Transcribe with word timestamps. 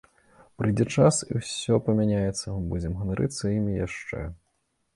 Прыйдзе 0.61 0.85
час 0.95 1.19
і 1.31 1.41
ўсё 1.41 1.77
памяняецца, 1.91 2.47
мы 2.55 2.61
будзем 2.73 2.97
ганарыцца 3.03 3.45
імі 3.61 3.79
яшчэ. 3.87 4.27